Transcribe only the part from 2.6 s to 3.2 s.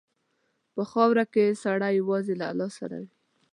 سره وي.